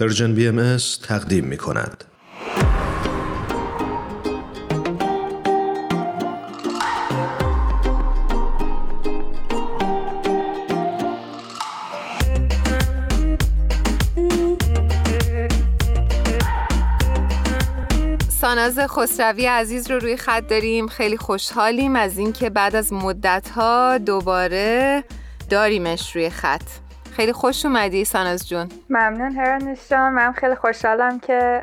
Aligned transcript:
پرژن 0.00 0.34
بی 0.34 0.48
ام 0.48 0.76
تقدیم 1.02 1.44
می 1.44 1.56
کند. 1.56 2.04
ساناز 18.28 18.78
خسروی 18.78 19.46
عزیز 19.46 19.90
رو 19.90 19.98
روی 19.98 20.16
خط 20.16 20.46
داریم 20.46 20.86
خیلی 20.86 21.16
خوشحالیم 21.16 21.96
از 21.96 22.18
اینکه 22.18 22.50
بعد 22.50 22.76
از 22.76 22.92
مدت 22.92 23.48
ها 23.48 23.98
دوباره 23.98 25.04
داریمش 25.50 26.16
روی 26.16 26.30
خط 26.30 26.85
خیلی 27.16 27.32
خوش 27.32 27.66
اومدی 27.66 28.04
ساناز 28.04 28.48
جون. 28.48 28.68
ممنون 28.90 29.32
هرانش 29.32 29.88
جان 29.88 30.12
من 30.12 30.32
خیلی 30.32 30.54
خوشحالم 30.54 31.20
که 31.20 31.60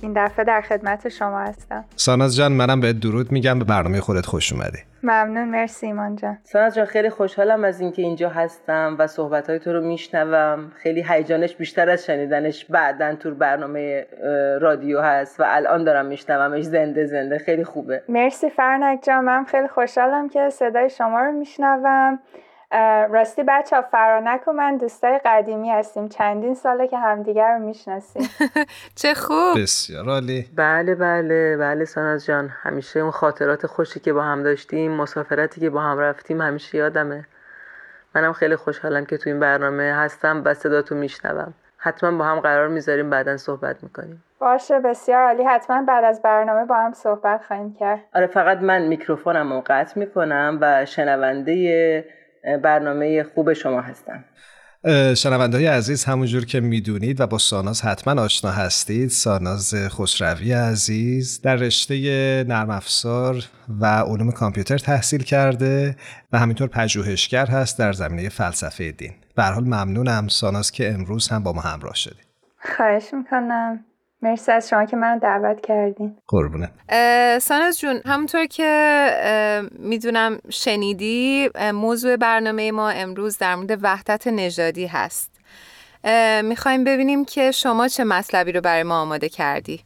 این 0.00 0.12
دفعه 0.16 0.44
در 0.44 0.60
خدمت 0.60 1.08
شما 1.08 1.40
هستم. 1.40 1.84
ساناز 1.96 2.36
جان 2.36 2.52
منم 2.52 2.80
به 2.80 2.92
درود 2.92 3.32
میگم. 3.32 3.58
به 3.58 3.64
برنامه 3.64 4.00
خودت 4.00 4.26
خوش 4.26 4.52
اومدی. 4.52 4.78
ممنون 5.02 5.48
مرسی 5.48 5.86
ایمان 5.86 6.16
جان. 6.16 6.38
ساناز 6.44 6.74
جان 6.74 6.84
خیلی 6.84 7.10
خوشحالم 7.10 7.64
از 7.64 7.80
اینکه 7.80 8.02
اینجا 8.02 8.28
هستم 8.28 8.96
و 8.98 9.06
صحبت 9.06 9.50
های 9.50 9.58
تو 9.58 9.72
رو 9.72 9.80
میشنوم. 9.80 10.72
خیلی 10.82 11.04
هیجانش 11.08 11.56
بیشتر 11.56 11.90
از 11.90 12.06
شنیدنش 12.06 12.64
بعدا 12.64 13.14
تو 13.14 13.34
برنامه 13.34 14.06
رادیو 14.60 15.00
هست 15.00 15.40
و 15.40 15.44
الان 15.46 15.84
دارم 15.84 16.06
میشنومش. 16.06 16.62
زنده 16.62 17.06
زنده. 17.06 17.38
خیلی 17.38 17.64
خوبه. 17.64 18.02
مرسی 18.08 18.50
فرنک 18.50 19.00
جان. 19.02 19.24
من 19.24 19.44
خیلی 19.44 19.68
خوشحالم 19.68 20.28
که 20.28 20.50
صدای 20.50 20.90
شما 20.90 21.20
رو 21.20 21.32
میشنوم. 21.32 22.18
راستی 23.10 23.42
بچه 23.48 23.76
ها 23.76 23.82
فرانک 23.82 24.48
و 24.48 24.52
من 24.52 24.76
دوستای 24.76 25.20
قدیمی 25.24 25.70
هستیم. 25.70 26.08
چندین 26.08 26.54
ساله 26.54 26.88
که 26.88 26.98
همدیگر 26.98 27.52
رو 27.52 27.58
می‌شناسیم. 27.58 28.28
چه 29.02 29.14
خوب. 29.14 29.62
بسیار 29.62 30.08
عالی. 30.08 30.46
بله 30.56 30.94
بله 30.94 31.56
بله 31.56 31.84
ساناز 31.84 32.26
جان. 32.26 32.48
همیشه 32.48 33.00
اون 33.00 33.10
خاطرات 33.10 33.66
خوشی 33.66 34.00
که 34.00 34.12
با 34.12 34.22
هم 34.22 34.42
داشتیم 34.42 34.92
مسافرتی 34.92 35.60
که 35.60 35.70
با 35.70 35.80
هم 35.80 35.98
رفتیم 35.98 36.40
همیشه 36.40 36.78
یادمه. 36.78 37.24
منم 38.14 38.32
خیلی 38.32 38.56
خوشحالم 38.56 39.04
که 39.04 39.16
تو 39.16 39.30
این 39.30 39.40
برنامه 39.40 39.94
هستم 39.94 40.42
و 40.44 40.54
صداتو 40.54 40.94
میشنوم. 40.94 41.54
حتما 41.76 42.18
با 42.18 42.24
هم 42.24 42.40
قرار 42.40 42.68
می‌ذاریم 42.68 43.10
بعدا 43.10 43.36
صحبت 43.36 43.82
می‌کنیم. 43.82 44.24
باشه 44.38 44.80
بسیار 44.80 45.24
عالی. 45.24 45.44
حتما 45.44 45.82
بعد 45.82 46.04
از 46.04 46.22
برنامه 46.22 46.64
با 46.64 46.74
هم 46.74 46.92
صحبت 46.92 47.44
خواهیم 47.44 47.74
کرد. 47.80 48.00
آره 48.14 48.26
فقط 48.26 48.58
من 48.58 48.82
میکروفونم 48.82 49.52
رو 49.52 49.62
قطع 49.66 49.98
می‌کنم 49.98 50.58
و 50.60 50.86
شنونده 50.86 52.04
برنامه 52.62 53.24
خوب 53.34 53.52
شما 53.52 53.80
هستم. 53.80 54.24
شنونده 55.14 55.56
های 55.56 55.66
عزیز 55.66 56.04
همونجور 56.04 56.44
که 56.44 56.60
می‌دونید 56.60 57.20
و 57.20 57.26
با 57.26 57.38
ساناز 57.38 57.82
حتما 57.82 58.22
آشنا 58.22 58.50
هستید 58.50 59.10
ساناز 59.10 59.74
خسروی 59.88 60.52
عزیز 60.52 61.40
در 61.40 61.56
رشته 61.56 61.94
نرم 62.48 62.70
افزار 62.70 63.44
و 63.80 63.86
علوم 63.86 64.30
کامپیوتر 64.30 64.78
تحصیل 64.78 65.22
کرده 65.22 65.96
و 66.32 66.38
همینطور 66.38 66.68
پژوهشگر 66.68 67.46
هست 67.46 67.78
در 67.78 67.92
زمینه 67.92 68.28
فلسفه 68.28 68.92
دین. 68.92 69.12
به 69.36 69.42
حال 69.42 69.64
ممنونم 69.64 70.28
ساناز 70.28 70.70
که 70.70 70.92
امروز 70.92 71.28
هم 71.28 71.42
با 71.42 71.52
ما 71.52 71.60
همراه 71.60 71.94
شدید. 71.94 72.26
خواهش 72.76 73.14
می‌کنم. 73.14 73.84
مرسی 74.22 74.52
از 74.52 74.68
شما 74.68 74.84
که 74.84 74.96
منو 74.96 75.18
دعوت 75.18 75.60
کردین. 75.60 76.16
قربونه 76.28 76.70
ساناز 77.38 77.80
جون 77.80 78.00
همونطور 78.06 78.46
که 78.46 79.68
می‌دونم 79.78 80.38
شنیدی 80.50 81.50
موضوع 81.74 82.16
برنامه 82.16 82.72
ما 82.72 82.90
امروز 82.90 83.38
در 83.38 83.54
مورد 83.54 83.78
وحدت 83.82 84.26
نژادی 84.26 84.86
هست. 84.86 85.40
می‌خوایم 86.44 86.84
ببینیم 86.84 87.24
که 87.24 87.50
شما 87.50 87.88
چه 87.88 88.04
مطلبی 88.04 88.52
رو 88.52 88.60
برای 88.60 88.82
ما 88.82 89.00
آماده 89.00 89.28
کردی. 89.28 89.80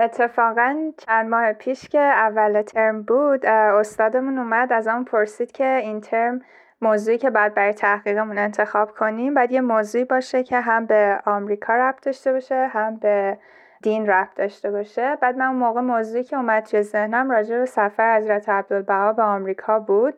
اتفاقا 0.00 0.92
چند 1.06 1.30
ماه 1.30 1.52
پیش 1.52 1.88
که 1.88 2.00
اول 2.00 2.62
ترم 2.62 3.02
بود 3.02 3.46
استادمون 3.46 4.38
اومد 4.38 4.72
از 4.72 4.88
آن 4.88 5.04
پرسید 5.04 5.52
که 5.52 5.66
این 5.66 6.00
ترم 6.00 6.40
موضوعی 6.80 7.18
که 7.18 7.30
بعد 7.30 7.54
برای 7.54 7.72
تحقیقمون 7.72 8.38
انتخاب 8.38 8.90
کنیم 8.90 9.34
بعد 9.34 9.52
یه 9.52 9.60
موضوعی 9.60 10.04
باشه 10.04 10.42
که 10.42 10.60
هم 10.60 10.86
به 10.86 11.20
آمریکا 11.26 11.74
ربط 11.74 12.06
داشته 12.06 12.32
باشه 12.32 12.70
هم 12.72 12.96
به 12.96 13.38
دین 13.82 14.06
رفت 14.06 14.36
داشته 14.36 14.70
باشه. 14.70 15.16
بعد 15.20 15.36
من 15.36 15.46
اون 15.46 15.56
موقع 15.56 15.80
موضوعی 15.80 16.24
که 16.24 16.36
اومد 16.36 16.62
توی 16.62 16.82
ذهنم 16.82 17.30
راجع 17.30 17.58
به 17.58 17.66
سفر 17.66 18.16
حضرت 18.16 18.48
عبدالبها 18.48 19.12
به 19.12 19.22
آمریکا 19.22 19.78
بود 19.78 20.14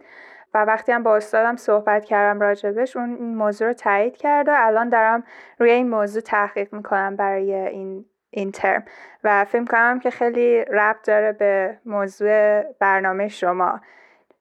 و 0.54 0.64
وقتی 0.64 0.92
هم 0.92 1.02
با 1.02 1.16
استادم 1.16 1.56
صحبت 1.56 2.04
کردم 2.04 2.40
راجبش 2.40 2.96
اون 2.96 3.16
این 3.16 3.34
موضوع 3.36 3.68
رو 3.68 3.74
تایید 3.74 4.16
کرد 4.16 4.48
و 4.48 4.52
الان 4.54 4.88
دارم 4.88 5.24
روی 5.58 5.70
این 5.70 5.90
موضوع 5.90 6.22
تحقیق 6.22 6.74
می‌کنم 6.74 7.16
برای 7.16 7.54
این 7.54 8.04
این 8.30 8.52
ترم. 8.52 8.84
و 9.24 9.44
فکر 9.44 9.64
کنم 9.64 10.00
که 10.00 10.10
خیلی 10.10 10.64
ربط 10.64 11.06
داره 11.06 11.32
به 11.32 11.78
موضوع 11.86 12.62
برنامه 12.62 13.28
شما. 13.28 13.80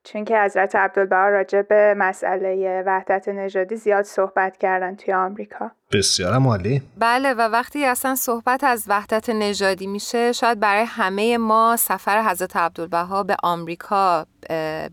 چون 0.04 0.26
که 0.26 0.42
حضرت 0.42 0.76
عبدالبها 0.76 1.30
راجع 1.30 1.62
به 1.62 1.94
مسئله 1.98 2.84
وحدت 2.86 3.30
نژادی 3.30 3.76
زیاد 3.76 4.06
صحبت 4.06 4.58
کردن 4.58 4.96
توی 4.96 5.14
آمریکا. 5.14 5.72
بسیار 5.92 6.34
عالی. 6.34 6.82
بله 6.98 7.34
و 7.34 7.42
وقتی 7.42 7.86
اصلا 7.86 8.16
صحبت 8.16 8.64
از 8.64 8.86
وحدت 8.88 9.30
نژادی 9.30 9.88
میشه 9.88 10.32
شاید 10.32 10.60
برای 10.60 10.86
همه 10.88 11.38
ما 11.38 11.76
سفر 11.80 12.22
حضرت 12.22 12.56
عبدالبها 12.56 13.24
به 13.24 13.36
آمریکا 13.44 14.26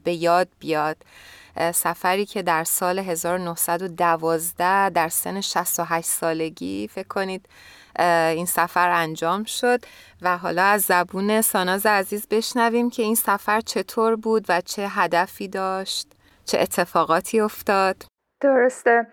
به 0.04 0.12
یاد 0.12 0.48
بیاد. 0.58 0.96
سفری 1.74 2.26
که 2.26 2.42
در 2.42 2.64
سال 2.64 2.98
1912 2.98 4.90
در 4.90 5.08
سن 5.08 5.40
68 5.40 6.06
سالگی 6.06 6.88
فکر 6.92 7.08
کنید 7.08 7.46
این 7.98 8.46
سفر 8.46 8.90
انجام 8.90 9.44
شد 9.44 9.80
و 10.22 10.38
حالا 10.38 10.62
از 10.62 10.82
زبون 10.82 11.40
ساناز 11.40 11.86
عزیز 11.86 12.28
بشنویم 12.28 12.90
که 12.90 13.02
این 13.02 13.14
سفر 13.14 13.60
چطور 13.60 14.16
بود 14.16 14.44
و 14.48 14.60
چه 14.60 14.88
هدفی 14.88 15.48
داشت 15.48 16.12
چه 16.44 16.60
اتفاقاتی 16.60 17.40
افتاد. 17.40 17.96
درسته. 18.40 19.06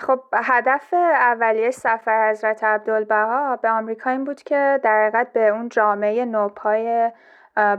خب 0.00 0.20
هدف 0.34 0.94
اولیه 0.94 1.70
سفر 1.70 2.30
حضرت 2.30 2.64
عبدالبها 2.64 3.56
به 3.56 3.70
آمریکا 3.70 4.10
این 4.10 4.24
بود 4.24 4.42
که 4.42 4.80
در 4.82 5.02
حقیقت 5.02 5.32
به 5.32 5.48
اون 5.48 5.68
جامعه 5.68 6.24
نوپای 6.24 7.10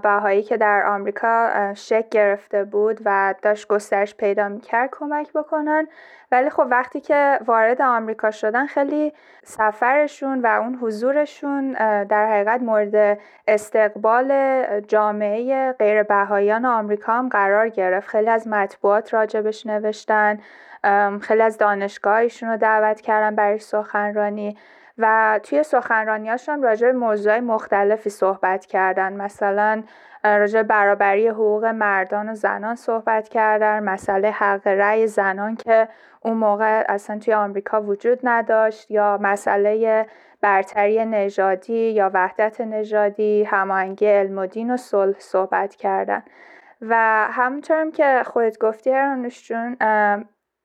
بهایی 0.01 0.43
که 0.43 0.57
در 0.57 0.85
آمریکا 0.85 1.49
شک 1.73 2.09
گرفته 2.09 2.63
بود 2.63 2.99
و 3.05 3.35
داشت 3.41 3.67
گسترش 3.67 4.15
پیدا 4.15 4.47
می‌کرد 4.49 4.89
کمک 4.91 5.33
بکنن. 5.33 5.87
ولی 6.31 6.49
خب 6.49 6.67
وقتی 6.69 7.01
که 7.01 7.39
وارد 7.45 7.81
آمریکا 7.81 8.31
شدن 8.31 8.65
خیلی 8.65 9.13
سفرشون 9.43 10.41
و 10.41 10.47
اون 10.47 10.75
حضورشون 10.81 11.71
در 12.03 12.27
حقیقت 12.27 12.61
مورد 12.61 13.19
استقبال 13.47 14.31
جامعه 14.87 15.71
غیر 15.71 16.03
بهاییان 16.03 16.65
آمریکا 16.65 17.13
هم 17.13 17.29
قرار 17.29 17.69
گرفت. 17.69 18.09
خیلی 18.09 18.29
از 18.29 18.47
مطبوعات 18.47 19.13
راجبش 19.13 19.65
نوشتن 19.65 20.39
خیلی 21.21 21.41
از 21.41 21.57
دانشگاهشون 21.57 22.49
رو 22.49 22.57
دعوت 22.57 23.01
کردن 23.01 23.35
برای 23.35 23.59
سخنرانی. 23.59 24.57
و 24.97 25.39
توی 25.43 25.63
سخنرانیاشون 25.63 26.55
هم 26.55 26.61
راجع 26.61 26.87
به 26.87 26.97
موضوعی 26.97 27.39
مختلفی 27.39 28.09
صحبت 28.09 28.65
کردن. 28.65 29.13
مثلا 29.13 29.83
راجع 30.23 30.61
برابری 30.61 31.27
حقوق 31.27 31.65
مردان 31.65 32.29
و 32.29 32.33
زنان 32.35 32.75
صحبت 32.75 33.29
کردن. 33.29 33.83
مسئله 33.83 34.31
حق 34.31 34.67
رأی 34.67 35.07
زنان 35.07 35.55
که 35.55 35.87
اون 36.21 36.37
موقع 36.37 36.83
اصلا 36.89 37.19
توی 37.19 37.33
آمریکا 37.33 37.81
وجود 37.81 38.19
نداشت. 38.23 38.91
یا 38.91 39.17
مسئله 39.21 40.05
برتری 40.41 41.05
نژادی 41.05 41.91
یا 41.91 42.11
وحدت 42.13 42.61
نژادی 42.61 43.43
هماهنگی 43.43 44.07
علم 44.07 44.37
و 44.37 44.45
دین 44.45 44.71
و 44.71 44.77
صلح 44.77 45.19
صحبت 45.19 45.75
کردن. 45.75 46.23
و 46.81 46.95
همونطورم 47.31 47.91
که 47.91 48.23
خودت 48.25 48.57
گفتی 48.57 48.91
هرانوش 48.91 49.47
جون 49.47 49.77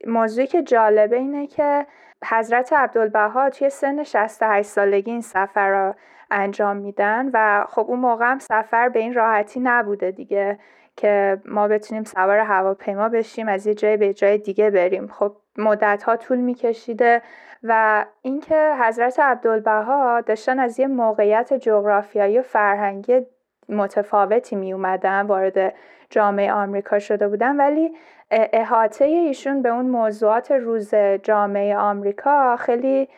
موضوعی 0.07 0.47
که 0.47 0.63
جالبه 0.63 1.17
اینه 1.17 1.47
که 1.47 1.87
حضرت 2.25 2.73
عبدالبها 2.73 3.51
توی 3.51 3.71
سن 3.71 4.03
68 4.03 4.69
سالگی 4.69 5.11
این 5.11 5.21
سفر 5.21 5.71
را 5.71 5.95
انجام 6.31 6.77
میدن 6.77 7.31
و 7.35 7.67
خب 7.69 7.85
اون 7.89 8.01
موقع 8.01 8.31
هم 8.31 8.39
سفر 8.39 8.89
به 8.89 8.99
این 8.99 9.15
راحتی 9.15 9.61
نبوده 9.61 10.11
دیگه 10.11 10.59
که 10.97 11.41
ما 11.45 11.69
بتونیم 11.69 12.05
سوار 12.05 12.39
هواپیما 12.39 13.09
بشیم 13.09 13.49
از 13.49 13.67
یه 13.67 13.75
جای 13.75 13.97
به 13.97 14.15
جای 14.15 14.39
دیگه 14.39 14.71
بریم. 14.71 15.07
خب 15.07 15.37
مدت 15.59 16.03
ها 16.03 16.17
طول 16.17 16.39
میکشیده 16.39 17.23
و 17.63 18.05
اینکه 18.23 18.75
حضرت 18.81 19.21
عبدالبها 19.21 20.21
داشتن 20.21 20.59
از 20.59 20.81
یه 20.81 20.87
موقعیت 20.87 21.55
جغرافیایی 21.55 22.39
و 22.39 22.43
فرهنگی 22.43 23.21
متفاوتی 23.69 24.57
می 24.57 24.73
اومدن 24.73 25.27
وارد 25.27 25.75
جامعه 26.11 26.53
آمریکا 26.53 26.99
شده 26.99 27.29
بودن 27.29 27.57
ولی 27.57 27.93
احاطه 28.31 29.05
ایشون 29.05 29.63
به 29.63 29.69
اون 29.69 29.87
موضوعات 29.87 30.51
روز 30.51 30.95
جامعه 31.23 31.77
آمریکا 31.77 32.57
خیلی 32.57 33.09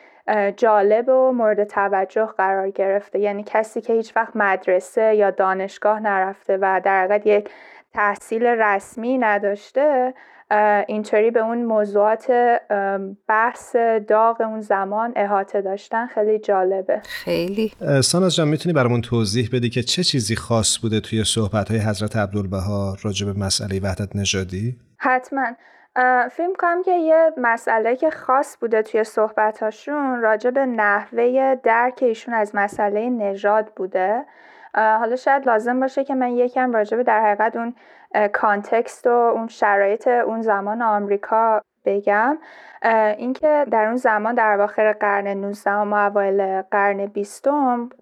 جالب 0.57 1.09
و 1.09 1.33
مورد 1.33 1.65
توجه 1.65 2.27
قرار 2.27 2.71
گرفته. 2.71 3.19
یعنی 3.19 3.45
کسی 3.47 3.81
که 3.81 3.93
هیچ 3.93 4.17
وقت 4.17 4.37
مدرسه 4.37 5.15
یا 5.17 5.31
دانشگاه 5.31 6.01
نرفته 6.01 6.59
و 6.61 6.81
در 6.85 7.05
حقیقت 7.05 7.27
یک 7.27 7.49
تحصیل 7.95 8.47
رسمی 8.47 9.19
نداشته 9.19 10.15
اینطوری 10.87 11.31
به 11.31 11.41
اون 11.41 11.65
موضوعات 11.65 12.33
بحث 13.29 13.77
داغ 14.09 14.41
اون 14.41 14.61
زمان 14.61 15.13
احاطه 15.17 15.63
داشتن 15.63 16.07
خیلی 16.07 16.39
جالبه. 16.39 17.01
خیلی. 17.05 17.73
ساناز 18.03 18.35
جان 18.37 18.49
می‌تونی 18.49 18.73
برامون 18.73 19.01
توضیح 19.01 19.49
بدی 19.53 19.71
که 19.71 19.83
چه 19.83 20.05
چیزی 20.05 20.37
خاص 20.37 20.79
بوده 20.79 21.01
توی 21.01 21.25
صحبت 21.25 21.71
های 21.71 21.81
حضرت 21.81 22.17
عبدالبها 22.17 22.97
راجع 23.03 23.27
به 23.27 23.33
مسئله 23.33 23.81
وحدت 23.81 24.17
نژادی؟ 24.17 24.77
حتما. 25.03 25.47
فیلم 26.31 26.55
کنم 26.59 26.83
که 26.83 26.93
یه 26.93 27.33
مسئله 27.37 27.97
که 27.97 28.11
خاص 28.11 28.57
بوده 28.61 28.83
توی 28.83 29.05
صحبتاشون 29.05 30.21
راجع 30.21 30.51
به 30.51 30.67
نحوه 30.67 31.55
درک 31.63 31.99
ایشون 32.03 32.35
از 32.35 32.55
مسئله 32.55 33.11
نژاد 33.11 33.73
بوده. 33.77 34.25
حالا 34.75 35.17
شاید 35.17 35.47
لازم 35.47 35.81
باشه 35.81 36.05
که 36.05 36.15
من 36.15 36.31
یکم 36.31 36.73
راجع 36.73 36.97
به 36.97 37.03
در 37.03 37.21
حقیقت 37.21 37.57
اون 37.57 37.75
کانتکست 38.33 39.07
و 39.07 39.11
اون 39.11 39.47
شرایط 39.49 40.09
اون 40.09 40.43
زمان 40.43 40.83
آمریکا 40.83 41.63
بگم. 41.85 42.39
اینکه 43.17 43.67
در 43.71 43.87
اون 43.87 43.97
زمان 43.97 44.35
در 44.35 44.53
اواخر 44.53 44.93
قرن 44.93 45.27
19 45.27 45.71
و 45.71 45.95
اوایل 45.95 46.63
قرن 46.63 47.07
20 47.07 47.49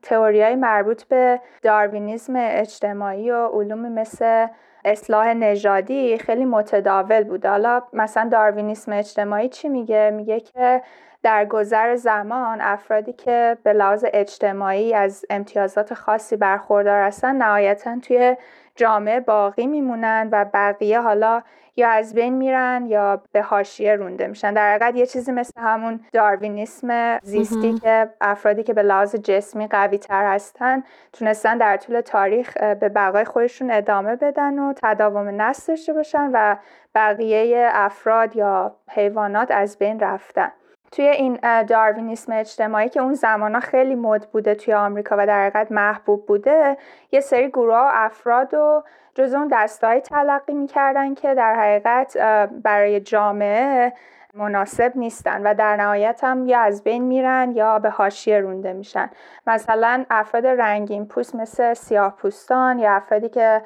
تئوریای 0.03 0.57
مربوط 0.57 1.03
به 1.05 1.41
داروینیسم 1.63 2.33
اجتماعی 2.37 3.31
و 3.31 3.47
علوم 3.47 3.93
مثل 3.93 4.47
اصلاح 4.85 5.35
نژادی 5.35 6.19
خیلی 6.19 6.45
متداول 6.45 7.25
بود. 7.25 7.47
حالا 7.47 7.83
مثلا 7.93 8.29
داروینیسم 8.33 8.93
اجتماعی 8.93 9.49
چی 9.49 9.69
میگه؟ 9.69 10.11
میگه 10.15 10.41
که 10.41 10.83
در 11.23 11.45
گذر 11.45 11.97
زمان 11.97 12.61
افرادی 12.61 13.13
که 13.13 13.59
به 13.63 13.73
لحاظ 13.73 14.05
اجتماعی 14.13 14.95
از 14.95 15.25
امتیازات 15.31 15.95
خاصی 15.95 16.37
برخوردار 16.37 17.03
هستن 17.03 17.37
نهایتا 17.37 17.99
توی 17.99 18.37
جامعه 18.77 19.21
باقی 19.21 19.67
میمونن 19.67 20.29
و 20.33 20.45
بقیه 20.55 21.01
حالا 21.01 21.43
یا 21.77 21.89
از 21.89 22.15
بین 22.15 22.35
میرن 22.35 22.87
یا 22.87 23.23
به 23.33 23.43
حاشیه 23.43 23.95
رونده 23.95 24.27
میشن. 24.27 24.55
در 24.55 24.75
حقیقت 24.75 24.97
یه 24.97 25.07
چیزی 25.07 25.33
مثل 25.33 25.61
همون 25.61 26.01
داروینیسم 26.13 27.19
زیستی 27.19 27.79
که 27.79 28.09
افرادی 28.21 28.63
که 28.63 28.75
به 28.75 28.83
لحاظ 28.83 29.17
جسمی 29.17 29.67
قوی 29.67 29.99
تر 29.99 30.35
هستن 30.35 30.83
تونستن 31.13 31.59
در 31.59 31.77
طول 31.77 32.01
تاریخ 32.01 32.57
به 32.57 32.89
بقای 32.89 33.25
خودشون 33.25 33.71
ادامه 33.71 34.17
بدن 34.17 34.59
و 34.59 34.73
تداوم 34.83 35.43
نسل 35.43 35.73
داشته 35.73 35.93
باشن 35.93 36.31
و 36.33 36.57
بقیه 36.95 37.69
افراد 37.73 38.37
یا 38.37 38.77
حیوانات 38.89 39.51
از 39.51 39.79
بین 39.79 40.01
رفتن. 40.01 40.53
توی 40.93 41.07
این 41.07 41.39
داروینیسم 41.63 42.33
اجتماعی 42.33 42.89
که 42.89 43.01
اون 43.01 43.15
زمانا 43.15 43.61
خیلی 43.61 43.95
مد 43.95 44.27
بوده 44.27 44.55
توی 44.55 44.75
آمریکا 44.75 45.17
و 45.19 45.27
در 45.27 45.47
حقیقت 45.47 45.73
محبوب 45.73 46.27
بوده 46.27 46.77
یه 47.13 47.21
سری 47.21 47.49
گروه 47.49 47.75
و 47.75 47.89
افراد 47.93 48.55
و 48.55 48.83
جز 49.15 49.35
اون 49.35 49.49
دستایی 49.53 50.01
تلقی 50.01 50.53
می‌کردن 50.53 51.15
که 51.15 51.35
در 51.35 51.55
حقیقت 51.55 52.17
برای 52.63 53.01
جامعه 53.01 53.93
مناسب 54.35 54.93
نیستن 54.95 55.43
و 55.43 55.55
در 55.55 55.77
نهایت 55.77 56.21
هم 56.25 56.47
یا 56.47 56.61
از 56.61 56.85
بین 56.85 57.05
میرن 57.05 57.53
یا 57.57 57.79
به 57.79 57.91
حاشیه 57.91 58.41
رونده 58.41 58.73
میشن. 58.73 59.11
مثلا 59.47 60.05
افراد 60.11 60.47
رنگین 60.47 61.07
پوست 61.07 61.35
مثل 61.35 61.75
سیاه 61.75 62.17
پوستان 62.17 62.79
یا 62.79 62.93
افرادی 62.93 63.29
که 63.29 63.63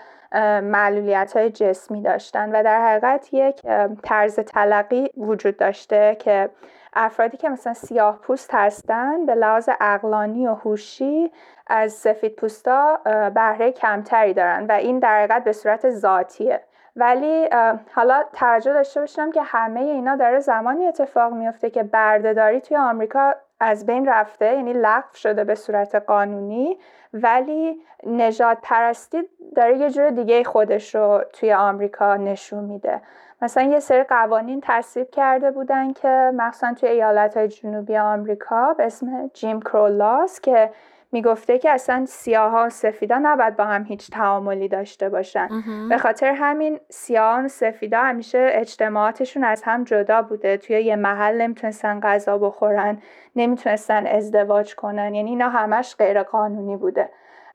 معلولیت 0.62 1.36
های 1.36 1.50
جسمی 1.50 2.02
داشتن 2.02 2.56
و 2.56 2.62
در 2.62 2.86
حقیقت 2.86 3.28
یک 3.34 3.62
طرز 4.02 4.40
تلقی 4.40 5.10
وجود 5.16 5.56
داشته 5.56 6.16
که 6.20 6.50
افرادی 6.94 7.37
که 7.37 7.49
مثلا 7.49 7.75
سیاه 7.75 8.19
پوست 8.19 8.55
هستن 8.55 9.26
به 9.26 9.35
لحاظ 9.35 9.69
اقلانی 9.81 10.46
و 10.46 10.55
هوشی 10.55 11.32
از 11.67 11.93
سفید 11.93 12.37
پوستا 12.37 13.00
بهره 13.35 13.73
کمتری 13.73 14.35
دارن 14.35 14.67
و 14.67 14.73
این 14.73 14.99
در 14.99 15.19
حقیقت 15.19 15.44
به 15.44 15.52
صورت 15.52 15.91
ذاتیه. 15.91 16.61
ولی 16.96 17.49
حالا 17.94 18.25
توجه 18.32 18.73
داشته 18.73 19.00
باشم 19.00 19.31
که 19.31 19.43
همه 19.43 19.81
اینا 19.81 20.17
داره 20.17 20.41
زمانی 20.41 20.87
اتفاق 20.87 21.32
میفته 21.32 21.70
که 21.70 21.82
بردهداری 21.82 22.61
توی 22.61 22.76
آمریکا 22.76 23.35
از 23.61 23.87
بین 23.87 24.08
رفته 24.08 24.46
یعنی 24.46 24.73
لغو 24.73 25.14
شده 25.14 25.44
به 25.44 25.55
صورت 25.55 25.94
قانونی 25.94 26.79
ولی 27.14 27.76
نجات 28.06 28.58
پرستی 28.62 29.23
داره 29.56 29.79
یه 29.79 29.91
جور 29.91 30.11
دیگه 30.11 30.44
خودش 30.44 30.94
رو 30.94 31.25
توی 31.32 31.52
آمریکا 31.52 32.17
نشون 32.17 32.64
میده. 32.64 33.00
مثلا 33.44 33.62
یه 33.62 33.81
سری 33.81 34.02
قوانین 34.02 34.61
تصویب 34.64 35.11
کرده 35.11 35.50
بودن 35.50 35.93
که 35.93 36.32
مخصوصا 36.35 36.75
توی 36.75 36.88
ایالت 36.88 37.37
های 37.37 37.49
جنوبی 37.49 37.96
آمریکا 37.96 38.75
به 38.75 38.87
اسم 38.87 39.31
جیم 39.35 39.61
کرولاس 39.61 40.41
که 40.41 40.70
می‌گفته 41.12 41.58
که 41.58 41.70
اصلا 41.70 42.05
سیاه 42.06 42.67
و 42.67 42.70
سفیدا 42.70 43.19
نباید 43.23 43.56
با 43.56 43.64
هم 43.64 43.85
هیچ 43.85 44.11
تعاملی 44.11 44.69
داشته 44.69 45.08
باشن. 45.08 45.49
به 45.88 45.99
خاطر 45.99 46.32
همین 46.32 46.81
سیاه 46.88 47.44
و 47.44 47.49
سفیدا 47.49 47.99
همیشه 47.99 48.49
اجتماعاتشون 48.52 49.44
از 49.44 49.62
هم 49.62 49.85
جدا 49.85 50.23
بوده. 50.23 50.56
توی 50.56 50.81
یه 50.81 50.96
محل 50.96 51.41
نمی‌تونستن 51.43 52.00
غذا 52.00 52.38
بخورن 52.38 52.99
نمی‌تونستن 53.37 54.06
ازدواج 54.06 54.75
کنن. 54.75 55.14
یعنی 55.14 55.31
اینا 55.31 55.49
همش 55.49 55.96
غیر 55.99 56.23
قانونی 56.23 56.76
بوده. 56.76 57.08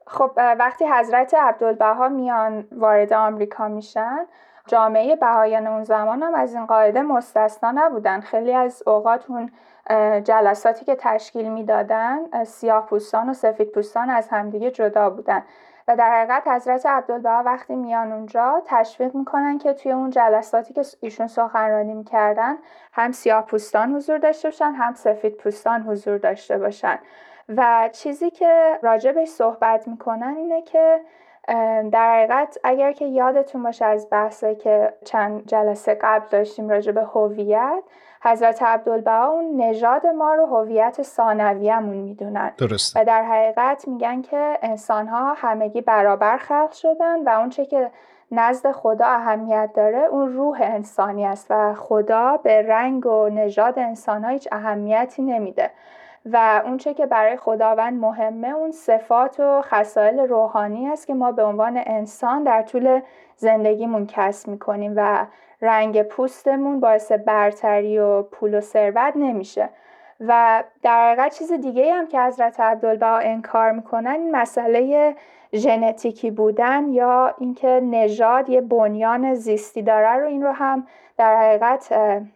خب 0.08 0.32
وقتی 0.36 0.86
حضرت 0.86 1.34
عبدالبها 1.34 2.10
میان 2.10 2.68
وارد 2.72 3.14
آمریکا 3.14 3.68
میشن 3.68 4.26
جامعه 4.70 5.16
بهایان 5.16 5.68
اون 5.68 5.84
زمان 5.84 6.24
هم 6.24 6.36
از 6.36 6.54
این 6.54 6.66
قاعده 6.66 7.02
مستثنا 7.02 7.72
نبودن. 7.72 8.20
خیلی 8.20 8.54
از 8.54 8.84
اوقات 8.88 9.26
اون 9.30 9.52
جلساتی 10.24 10.86
که 10.86 10.96
تشکیل 10.96 11.50
می‌دادن 11.50 12.44
سیاه 12.44 12.86
پوستان 12.86 13.30
و 13.30 13.34
سفید 13.34 13.72
پوستان 13.72 14.10
از 14.10 14.28
همدیگه 14.30 14.72
جدا 14.72 15.10
بودن. 15.10 15.44
و 15.88 15.96
در 15.96 16.12
حقیقت 16.12 16.48
حضرت 16.48 16.86
عبدالبها 16.86 17.44
وقتی 17.46 17.76
میان 17.76 18.12
اونجا 18.12 18.62
تشویق 18.66 19.16
می‌کنن 19.16 19.58
که 19.58 19.74
توی 19.74 19.92
اون 19.92 20.10
جلساتی 20.10 20.74
که 20.74 20.82
ایشون 21.02 21.28
سخنرانی 21.28 21.94
می‌کردن 21.94 22.58
هم 22.94 23.12
سیاه 23.12 23.46
پوستان 23.46 23.94
حضور 23.94 24.18
داشته 24.18 24.48
باشن 24.48 24.72
هم 24.72 24.94
سفید 24.94 25.38
پوستان 25.38 25.82
حضور 25.82 26.18
داشته 26.18 26.58
باشن. 26.58 27.00
و 27.58 27.90
چیزی 27.92 28.30
که 28.30 28.80
راجبش 28.82 29.28
صحبت 29.28 29.88
می‌کنن 29.88 30.34
اینه 30.38 30.62
که 30.62 31.02
در 31.92 32.14
حقیقت 32.14 32.58
اگر 32.64 32.92
که 32.92 33.06
یادتون 33.06 33.64
باشه 33.64 33.86
از 33.86 34.08
بحثه 34.12 34.56
که 34.56 34.94
چند 35.06 35.46
جلسه 35.46 35.98
قبل 36.02 36.26
داشتیم 36.30 36.70
راجع 36.70 36.92
به 36.92 37.04
هویت 37.04 37.84
حضرت 38.24 38.64
عبدالبها 38.64 39.28
اون 39.28 39.62
نژاد 39.62 40.08
ما 40.08 40.34
رو 40.34 40.46
هویت 40.46 41.02
ثانویه‌مون 41.02 41.98
می‌دونن 41.98 42.52
درست. 42.58 42.98
و 42.98 43.06
در 43.06 43.24
حقیقت 43.24 43.88
میگن 43.88 44.22
که 44.22 44.60
انسان 44.62 45.08
ها 45.08 45.34
همگی 45.34 45.82
برابر 45.82 46.38
خلق 46.38 46.72
شدن 46.72 47.24
و 47.24 47.30
اونچه 47.30 47.66
که 47.66 47.92
نزد 48.32 48.72
خدا 48.72 49.06
اهمیت 49.06 49.70
داره 49.76 49.98
اون 49.98 50.34
روح 50.34 50.60
انسانی 50.62 51.26
است 51.26 51.48
و 51.50 51.74
خدا 51.74 52.38
به 52.38 52.62
رنگ 52.62 53.06
و 53.06 53.30
نژاد 53.30 53.80
انسان 53.80 54.24
ها 54.24 54.30
هیچ 54.30 54.48
اهمیتی 54.52 55.22
نمیده 55.22 55.72
و 56.26 56.62
اونچه 56.66 56.94
که 56.94 57.06
برای 57.06 57.38
خداوند 57.38 58.00
مهمه 58.00 58.48
اون 58.48 58.72
صفات 58.72 59.40
و 59.40 59.62
خصایل 59.62 60.20
روحانی 60.20 60.88
است 60.88 61.08
که 61.08 61.14
ما 61.14 61.32
به 61.32 61.44
عنوان 61.44 61.84
انسان 61.86 62.44
در 62.44 62.62
طول 62.62 63.02
زندگیمون 63.36 64.08
کسب 64.08 64.50
می‌کنیم 64.50 64.94
و 64.96 65.26
رنگ 65.62 66.04
پوستمون 66.04 66.80
باعث 66.80 67.12
برتری 67.12 68.00
و 68.00 68.22
پول 68.22 68.58
و 68.58 68.62
ثروت 68.62 69.14
نمیشه. 69.16 69.70
و 70.20 70.64
در 70.84 71.12
حقیقت 71.12 71.38
چیز 71.38 71.52
دیگه 71.52 71.94
هم 71.94 72.08
که 72.08 72.22
حضرت 72.22 72.60
عبدالبها 72.60 73.18
انکار 73.18 73.72
می‌کنن 73.72 74.12
این 74.12 74.32
مسئله 74.32 75.16
ژنتیکی 75.54 76.32
بودن 76.32 76.90
یا 76.90 77.36
اینکه 77.38 77.82
نژاد 77.84 78.50
یه 78.50 78.62
بنیان 78.62 79.34
زیستی 79.34 79.82
داره 79.82 80.14
رو 80.14 80.28
این 80.28 80.44
رو 80.44 80.52
هم 80.52 80.88
در 81.18 81.38
حقیقت 81.38 81.94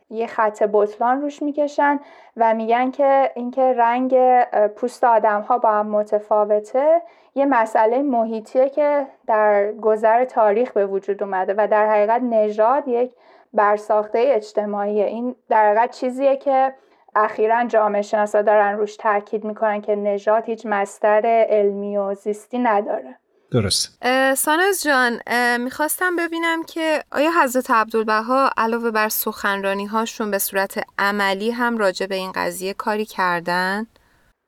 یه 0.09 0.27
خط 0.27 0.63
بطلان 0.73 1.21
روش 1.21 1.41
می‌کشن 1.41 1.99
و 2.37 2.53
میگن 2.53 2.91
که 2.91 3.31
اینکه 3.35 3.61
رنگ 3.61 4.43
پوست 4.67 5.03
آدم 5.03 5.41
ها 5.41 5.57
با 5.57 5.71
هم 5.71 5.87
متفاوته 5.87 7.01
یه 7.35 7.45
مسئله 7.45 8.01
محیطیه 8.01 8.69
که 8.69 9.07
در 9.27 9.71
گذر 9.71 10.25
تاریخ 10.25 10.71
به 10.71 10.85
وجود 10.85 11.23
اومده 11.23 11.53
و 11.57 11.67
در 11.67 11.89
حقیقت 11.89 12.21
نژاد 12.21 12.87
یک 12.87 13.11
برساخته 13.53 14.19
اجتماعیه. 14.23 15.05
این 15.05 15.35
در 15.49 15.65
حقیقت 15.69 15.91
چیزیه 15.91 16.37
که 16.37 16.73
اخیرا 17.15 17.65
جامعه 17.65 18.01
شناسا 18.01 18.41
دارن 18.41 18.77
روش 18.77 18.97
تاکید 18.97 19.43
می‌کنن 19.43 19.81
که 19.81 19.95
نژاد 19.95 20.45
هیچ 20.45 20.65
مستر 20.65 21.45
علمی 21.49 21.97
و 21.97 22.13
زیستی 22.13 22.59
نداره. 22.59 23.15
درست. 23.51 24.05
سانز 24.35 24.83
جان 24.83 25.19
می‌خواستم 25.57 26.15
ببینم 26.15 26.63
که 26.63 27.03
آیا 27.11 27.31
حضرت 27.43 27.71
عبدالبها 27.71 28.49
علاوه 28.57 28.91
بر 28.91 29.09
سخنرانی 29.09 29.85
هاشون 29.85 30.31
به 30.31 30.37
صورت 30.37 30.83
عملی 30.99 31.51
هم 31.51 31.77
راجع 31.77 32.05
به 32.05 32.15
این 32.15 32.31
قضیه 32.35 32.73
کاری 32.73 33.05
کردن؟ 33.05 33.87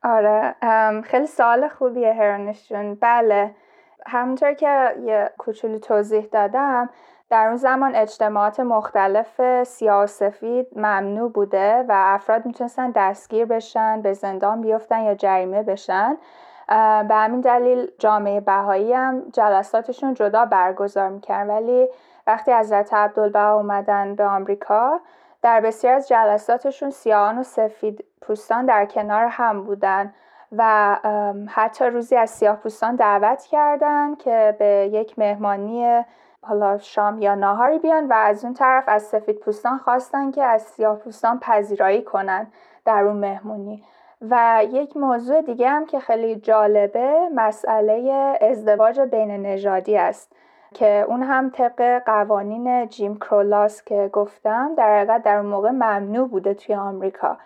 آره 0.04 0.56
خیلی 1.02 1.28
سوال 1.28 1.68
خوبیه 1.68 2.14
هرنشون. 2.14 2.96
بله 2.96 3.56
همونطور 4.06 4.54
که 4.54 4.96
یه 5.06 5.32
کوچولی 5.38 5.80
توضیح 5.80 6.26
دادم 6.32 6.90
در 7.30 7.48
اون 7.48 7.56
زمان 7.56 7.96
اجتماعات 7.96 8.60
مختلف 8.60 9.64
سفید 10.06 10.68
ممنوع 10.76 11.32
بوده 11.32 11.86
و 11.90 11.94
افراد 11.96 12.46
می‌تونستن 12.46 12.92
دستگیر 12.92 13.46
بشن 13.46 14.02
به 14.02 14.14
زندان 14.14 14.62
بیفتن 14.62 15.02
یا 15.02 15.16
جریمه 15.16 15.64
بشن. 15.64 16.18
به 17.08 17.16
همین 17.16 17.42
دلیل 17.42 17.92
جامعه 18.00 18.40
بهایی 18.40 18.94
هم 18.94 19.24
جلساتشون 19.34 20.14
جدا 20.14 20.46
برگزار 20.46 21.10
می‌کرد 21.10 21.50
ولی 21.50 21.88
وقتی 22.28 22.54
حضرت 22.54 22.94
عبدالبها 22.94 23.56
اومدن 23.56 24.16
به 24.16 24.26
آمریکا 24.26 25.00
در 25.42 25.62
بسیار 25.62 25.96
از 25.96 26.08
جلساتشون 26.08 26.90
سیاهان 26.90 27.38
و 27.38 27.44
سفید 27.44 28.06
پوستان 28.22 28.66
در 28.66 28.86
کنار 28.86 29.26
هم 29.26 29.64
بودن 29.64 30.14
و 30.52 30.96
حتی 31.48 31.86
روزی 31.86 32.16
از 32.16 32.30
سیاه 32.30 32.56
پوستان 32.56 32.96
دعوت 32.96 33.44
کردن 33.44 34.16
که 34.16 34.56
به 34.60 34.90
یک 34.94 35.20
مهمانی 35.20 36.04
حالا 36.48 36.78
شام 36.78 37.22
یا 37.22 37.36
ناهاری 37.36 37.80
بیان 37.80 38.08
و 38.08 38.14
از 38.14 38.44
اون 38.44 38.54
طرف 38.54 38.84
از 38.88 39.04
سفید 39.04 39.40
پوستان 39.40 39.78
خواستن 39.78 40.32
که 40.32 40.44
از 40.44 40.62
سیاه 40.62 40.96
پوستان 40.96 41.40
پذیرایی 41.40 42.02
کنن 42.02 42.48
در 42.86 43.04
اون 43.04 43.16
مهمونی. 43.16 43.84
و 44.22 44.64
یک 44.72 44.98
موضوع 44.98 45.42
دیگه 45.42 45.70
هم 45.70 45.86
که 45.86 46.00
خیلی 46.00 46.36
جالبه 46.36 47.30
مسئله 47.36 48.38
ازدواج 48.42 49.00
بین 49.00 49.32
نژادی 49.32 49.98
است 49.98 50.32
که 50.74 51.06
اون 51.08 51.24
هم 51.24 51.50
طبق 51.50 52.02
قوانین 52.06 52.88
جیم 52.88 53.18
کرولاس 53.18 53.84
که 53.84 54.10
گفتم 54.14 54.76
در 54.76 54.98
حقیقت 54.98 55.24
در 55.24 55.38
اون 55.38 55.46
موقع 55.46 55.72
ممنوع 55.72 56.28
بوده 56.28 56.54
توی 56.54 56.76
آمریکا. 56.76 57.38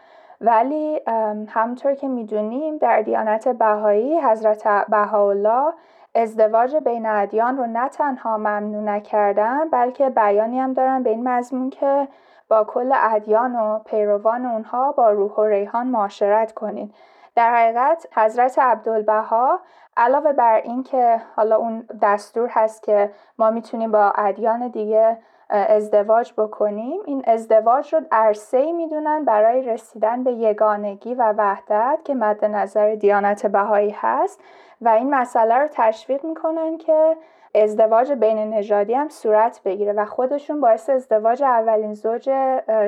ولی 0.41 1.01
همطور 1.47 1.93
که 1.93 2.07
می‌دونیم 2.07 2.77
در 2.77 3.01
دیانت 3.01 3.47
بهایی 3.47 4.21
حضرت 4.21 4.67
بهاءالله 4.89 5.73
ازدواج 6.15 6.75
بین 6.75 7.05
ادیان 7.05 7.57
رو 7.57 7.65
نه 7.67 7.89
تنها 7.89 8.37
ممنوع 8.37 8.83
نکردن 8.83 9.69
بلکه 9.69 10.09
بیانی 10.09 10.59
هم 10.59 10.73
دارن 10.73 11.03
به 11.03 11.09
این 11.09 11.27
مضمون 11.27 11.69
که 11.69 12.07
با 12.49 12.63
کل 12.63 12.91
ادیان 12.95 13.55
و 13.55 13.79
پیروان 13.79 14.45
اونها 14.45 14.91
با 14.91 15.11
روح 15.11 15.31
و 15.31 15.43
ریحان 15.43 15.87
معاشرت 15.87 16.51
کنین. 16.51 16.93
در 17.35 17.55
حقیقت 17.55 18.07
حضرت 18.15 18.59
عبدالبها 18.59 19.59
علاوه 19.97 20.33
بر 20.33 20.61
اینکه 20.63 21.21
حالا 21.35 21.57
اون 21.57 21.87
دستور 22.01 22.49
هست 22.51 22.83
که 22.83 23.11
ما 23.37 23.51
می‌تونیم 23.51 23.91
با 23.91 24.13
ادیان 24.15 24.67
دیگه 24.67 25.17
ازدواج 25.49 26.33
بکنیم. 26.37 26.99
این 27.05 27.23
ازدواج 27.27 27.93
رو 27.93 28.01
عرصه 28.11 28.71
می‌دونن 28.71 29.25
برای 29.25 29.61
رسیدن 29.61 30.23
به 30.23 30.31
یگانگی 30.31 31.13
و 31.13 31.33
وحدت 31.37 31.99
که 32.05 32.13
مد 32.13 32.45
نظر 32.45 32.95
دیانت 32.95 33.45
بهایی 33.45 33.95
هست. 33.99 34.41
و 34.81 34.89
این 34.89 35.15
مسئله 35.15 35.55
رو 35.55 35.67
تشویق 35.71 36.25
می‌کنن 36.25 36.77
که 36.77 37.17
ازدواج 37.55 38.11
بین 38.11 38.37
نژادی 38.37 38.93
هم 38.93 39.09
صورت 39.09 39.61
بگیره 39.65 39.93
و 39.93 40.05
خودشون 40.05 40.61
باعث 40.61 40.89
ازدواج 40.89 41.43
اولین 41.43 41.93
زوج 41.93 42.29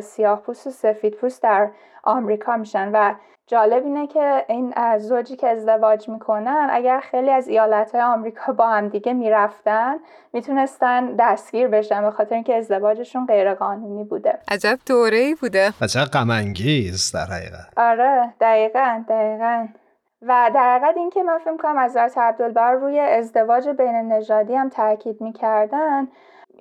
سیاه 0.03 0.41
پوست 0.41 0.67
و 0.67 0.69
سفید 0.69 1.13
پوست 1.13 1.43
در 1.43 1.69
آمریکا 2.03 2.57
میشن. 2.57 2.91
و 2.93 3.15
جالب 3.47 3.83
اینه 3.85 4.07
که 4.07 4.45
این 4.47 4.73
زوجی 4.97 5.35
که 5.35 5.47
ازدواج 5.47 6.09
می‌کنن 6.09 6.67
اگر 6.71 6.99
خیلی 6.99 7.29
از 7.29 7.47
ایالت 7.47 7.91
های 7.91 8.01
آمریکا 8.01 8.53
با 8.53 8.67
هم 8.67 8.87
دیگه 8.87 9.13
می‌رفتن 9.13 9.95
می‌تونستن 10.33 11.15
دستگیر 11.15 11.67
بشن 11.67 12.01
به 12.01 12.11
خاطر 12.11 12.35
اینکه 12.35 12.55
ازدواجشون 12.55 13.25
غیر 13.25 13.53
قانونی 13.53 14.03
بوده. 14.03 14.39
عجب 14.51 14.79
دوره 14.85 15.17
ای 15.17 15.35
بوده 15.41 15.73
عجب 15.81 16.05
غمانگیز 16.13 17.11
در 17.11 17.25
حقیقت. 17.25 17.73
آره 17.77 18.33
دقیقا 18.41 19.03
دقیقا. 19.09 19.67
و 20.21 20.51
در 20.55 20.75
حقیقت 20.75 20.97
این 20.97 21.09
که 21.09 21.23
من 21.23 21.37
فکر 21.37 21.57
کنم 21.57 21.79
حضرت 21.79 22.17
عبدالبر 22.17 22.73
روی 22.73 22.99
ازدواج 22.99 23.69
بین 23.69 23.95
نژادی 23.95 24.55
هم 24.55 24.69
تاکید 24.69 25.21
می‌کردن 25.21 26.07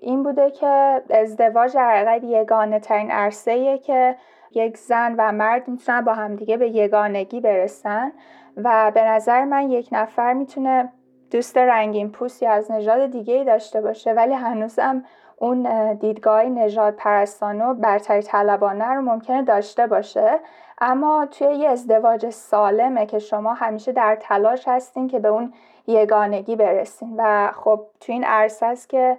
این 0.01 0.23
بوده 0.23 0.51
که 0.51 1.03
ازدواج 1.11 1.75
در 1.75 1.91
حقیقت 1.91 2.25
یگانه 2.25 2.81
ترین 2.81 3.11
عرصه 3.11 3.79
که 3.79 4.17
یک 4.53 4.77
زن 4.77 5.15
و 5.19 5.33
مرد 5.33 5.69
می‌تونن 5.69 6.01
با 6.01 6.15
همدیگه 6.15 6.57
به 6.57 6.69
یگانگی 6.69 7.41
برسن 7.41 8.13
و 8.57 8.93
به 8.95 9.05
نظر 9.05 9.45
من 9.45 9.71
یک 9.71 9.89
نفر 9.93 10.33
می‌تونه 10.33 10.93
دوست 11.31 11.57
رنگین 11.57 12.13
پوستی 12.13 12.47
از 12.47 12.71
نژاد 12.71 13.11
دیگه 13.11 13.35
ای 13.35 13.45
داشته 13.45 13.81
باشه 13.81 14.13
ولی 14.13 14.35
هنوزم 14.35 15.05
اون 15.43 15.93
دیدگاه 15.95 16.43
نژاد 16.43 16.95
پرستانه 16.95 17.65
و 17.65 17.75
برتری 17.75 18.23
طلبانه 18.23 18.89
رو 18.89 19.03
ممکنه 19.03 19.43
داشته 19.43 19.87
باشه. 19.87 20.39
اما 20.81 21.27
توی 21.27 21.55
یه 21.55 21.69
ازدواج 21.69 22.31
سالمه 22.31 23.07
که 23.07 23.19
شما 23.19 23.55
همیشه 23.55 23.93
در 23.93 24.17
تلاش 24.21 24.69
هستین 24.69 25.09
که 25.09 25.19
به 25.19 25.29
اون 25.29 25.53
یگانگی 25.87 26.57
برسین. 26.57 27.15
و 27.17 27.51
خب 27.55 27.81
توی 28.01 28.15
این 28.15 28.25
عرصه 28.25 28.67
است 28.67 28.89
که 28.89 29.17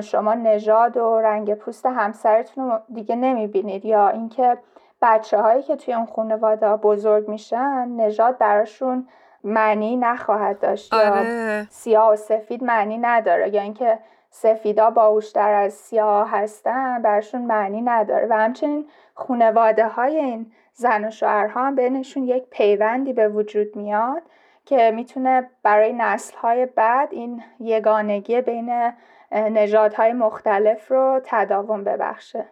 شما 0.00 0.34
نژاد 0.34 0.96
و 0.96 1.20
رنگ 1.20 1.54
پوست 1.54 1.86
همسرتون 1.86 2.70
رو 2.70 2.78
دیگه 2.94 3.16
نمی‌بینید. 3.16 3.84
یا 3.84 4.08
اینکه 4.08 4.56
بچه 5.02 5.38
هایی 5.38 5.62
که 5.62 5.76
توی 5.76 5.94
اون 5.94 6.06
خانواده 6.06 6.76
بزرگ 6.76 7.28
میشن 7.28 7.88
نژاد 7.88 8.38
براشون 8.38 9.08
معنی 9.44 9.96
نخواهد 9.96 10.58
داشت. 10.58 10.94
آره. 10.94 11.24
یا 11.24 11.64
سیاه 11.70 12.12
و 12.12 12.16
سفید 12.16 12.64
معنی 12.64 12.98
نداره. 12.98 13.54
یا 13.54 13.62
اینکه 13.62 13.98
سفیدا 14.34 14.90
باوشتر 14.90 15.54
از 15.54 15.72
سیاه 15.72 16.30
هستن 16.30 17.02
براشون 17.02 17.42
معنی 17.42 17.82
نداره. 17.82 18.26
و 18.26 18.32
همچنین 18.32 18.88
خانواده 19.14 19.88
های 19.88 20.16
این 20.16 20.52
زن 20.72 21.04
و 21.04 21.10
شوهرها 21.10 21.66
هم 21.66 21.74
بینشون 21.74 22.22
یک 22.24 22.44
پیوندی 22.50 23.12
به 23.12 23.28
وجود 23.28 23.76
میاد 23.76 24.22
که 24.64 24.90
می‌تونه 24.94 25.50
برای 25.62 25.92
نسل 25.92 26.36
های 26.36 26.66
بعد 26.66 27.08
این 27.12 27.42
یگانگی 27.60 28.40
بین 28.40 28.92
نژادهای 29.32 30.12
مختلف 30.12 30.90
رو 30.90 31.20
تداوم 31.24 31.84
ببخشه. 31.84 32.44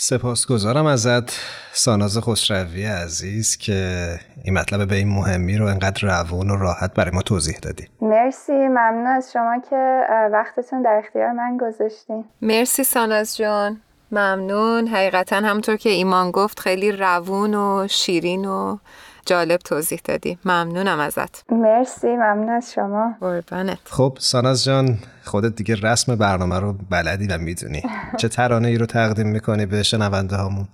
سپاسگزارم 0.00 0.86
ازت. 0.86 1.30
ساناز 1.72 2.18
خسروی 2.18 2.84
عزیز 2.84 3.56
که 3.56 4.08
این 4.44 4.58
مطلب 4.58 4.88
به 4.88 4.94
این 4.94 5.08
مهمی 5.08 5.58
رو 5.58 5.66
انقدر 5.66 6.08
روون 6.08 6.50
و 6.50 6.56
راحت 6.56 6.94
برای 6.94 7.10
ما 7.10 7.22
توضیح 7.22 7.58
دادی. 7.62 7.88
مرسی 8.00 8.52
ممنون 8.52 9.06
از 9.06 9.32
شما 9.32 9.62
که 9.70 10.00
وقتتون 10.32 10.82
در 10.82 11.00
اختیار 11.04 11.32
من 11.32 11.58
گذاشتین. 11.60 12.24
مرسی 12.42 12.84
ساناز 12.84 13.36
جان. 13.36 13.80
ممنون. 14.12 14.86
حقیقتا 14.86 15.36
همونطور 15.36 15.76
که 15.76 15.90
ایمان 15.90 16.30
گفت 16.30 16.60
خیلی 16.60 16.92
روون 16.92 17.54
و 17.54 17.86
شیرین 17.90 18.44
و 18.44 18.78
جالب 19.26 19.60
توضیح 19.60 20.00
دادی. 20.04 20.38
ممنونم 20.44 21.00
ازت. 21.00 21.44
مرسی 21.52 22.08
ممنون 22.08 22.50
از 22.50 22.72
شما. 22.72 23.14
قربانت. 23.20 23.78
خب 23.84 24.16
ساناز 24.20 24.64
جان 24.64 24.98
خودت 25.24 25.56
دیگه 25.56 25.74
رسم 25.82 26.16
برنامه 26.16 26.60
رو 26.60 26.74
بلدی 26.90 27.26
و 27.26 27.38
می‌دونی. 27.38 27.82
چه 28.16 28.28
ترانه 28.28 28.68
ای 28.68 28.78
رو 28.78 28.86
تقدیم 28.86 29.26
می‌کنی 29.26 29.66
به 29.66 29.82
شنونده 29.82 30.36
هامون؟ 30.36 30.68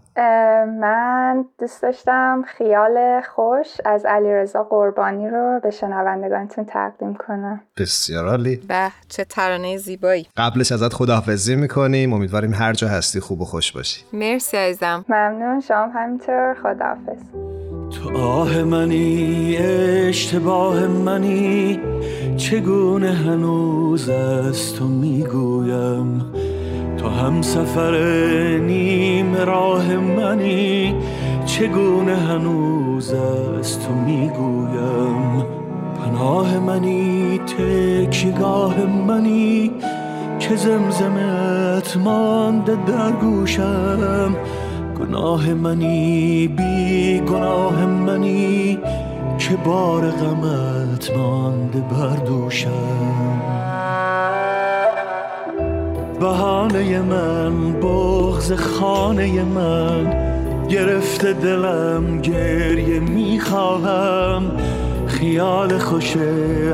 من 0.80 1.44
دوست 1.60 1.82
داشتم 1.82 2.44
خیال 2.58 3.20
خوش 3.34 3.66
از 3.84 4.04
علیرضا 4.04 4.62
قربانی 4.62 5.28
رو 5.28 5.60
به 5.62 5.70
شنوندگانتون 5.70 6.64
تقدیم 6.64 7.14
کنم. 7.14 7.60
بسیار 7.76 8.28
عالی. 8.28 8.56
به 8.56 8.90
چه 9.08 9.24
ترانه 9.24 9.78
زیبایی. 9.78 10.26
قبلش 10.36 10.72
ازت 10.72 10.92
خداحافظی 10.92 11.56
می‌کنیم. 11.56 12.12
امیدواریم 12.12 12.54
هر 12.54 12.72
جا 12.72 12.88
هستی 12.88 13.20
خوب 13.20 13.40
و 13.40 13.44
خوش 13.44 13.72
باشی. 13.72 14.00
مرسی 14.12 14.56
عزیزم. 14.56 15.04
ممنون 15.08 15.60
شما 15.60 15.88
همینطور. 15.94 16.56
خداحافظ. 16.62 17.22
تو 17.90 18.18
آه 18.18 18.62
منی 18.62 19.56
اشتباه 19.56 20.86
منی. 20.86 21.80
چگونه 22.36 23.12
هنوز 23.12 24.10
از 24.44 24.74
تو 24.74 24.84
می‌گویم 24.84 26.24
تو 26.96 27.08
هم 27.08 27.42
سفر 27.42 27.96
نیم 28.66 29.34
راه 29.36 29.96
منی. 29.96 30.94
چگونه 31.46 32.16
هنوز 32.16 33.12
از 33.12 33.80
تو 33.80 33.94
می‌گویم؟ 33.94 35.44
پناه 36.04 36.58
منی 36.58 37.38
تکیگاه 37.38 38.74
منی. 38.86 39.70
که 40.38 40.56
زمزمت 40.56 41.96
مانده 41.96 42.76
در 42.86 43.12
گوشم. 43.12 44.36
گناه 45.00 45.54
منی 45.54 46.48
بی 46.48 47.20
گناه 47.20 47.86
منی. 47.86 48.78
که 49.38 49.56
بار 49.64 50.10
غمت 50.10 51.16
مانده 51.16 51.80
بر 51.80 52.16
دوشم. 52.16 53.23
بهانه 56.20 57.02
من 57.02 57.72
بغز 57.72 58.52
خانه 58.52 59.42
من. 59.42 60.24
گرفته 60.68 61.32
دلم 61.32 62.20
گریه 62.20 63.00
می‌خواهم 63.00 64.52
خیال 65.06 65.78
خوش 65.78 66.16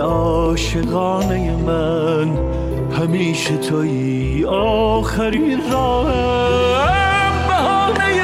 عاشقانه 0.01 1.57
من. 1.67 2.39
همیشه 3.01 3.57
توی 3.57 4.45
آخرین 4.45 5.61
راهم. 5.73 6.51
صدای 7.91 8.20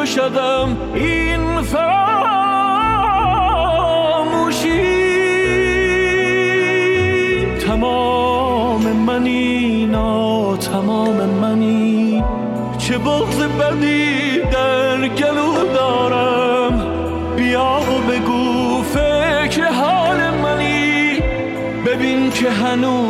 که 0.00 0.06
میکشدم 0.06 0.76
این 0.94 1.62
فراموشی 1.62 1.90
تمام 7.66 8.82
منی 8.82 9.86
نا 9.86 10.56
تمام 10.56 11.16
منی 11.16 12.24
چه 12.78 12.98
بغض 12.98 13.42
بدی 13.42 14.38
در 14.52 15.08
گلو 15.08 15.72
دارم 15.74 16.82
بیا 17.36 17.80
و 17.80 17.98
بگو 18.12 18.82
فکر 18.82 19.64
حال 19.64 20.30
منی 20.30 21.20
ببین 21.86 22.30
که 22.30 22.50
هنوز 22.50 23.09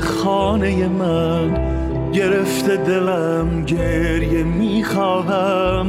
خانه 0.00 0.88
من. 0.88 1.78
گرفته 2.12 2.76
دلم 2.76 3.64
گریه 3.64 4.42
می‌خواهم 4.44 5.86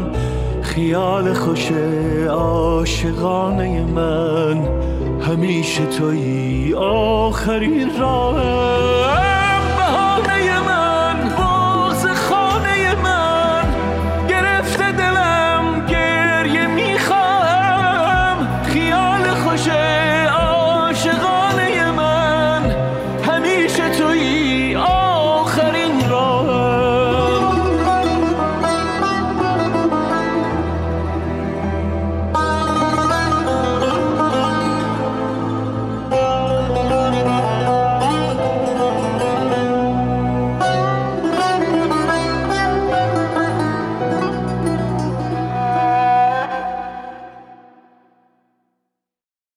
خیال 0.61 1.33
خوش 1.33 1.71
عاشقانه 2.29 3.85
من. 3.85 4.67
همیشه 5.21 5.85
تویی 5.85 6.73
آخرین 6.73 7.99
راهم. 7.99 9.61
بهانه 9.77 10.59
من 10.67 11.15
باز 11.37 12.05
خانه 12.05 12.95
من. 13.03 13.63
گرفته 14.29 14.91
دلم 14.91 15.85
گریه 15.89 16.67
می‌خواهم 16.67 18.47
خیال 18.63 19.21
خوش 19.21 19.67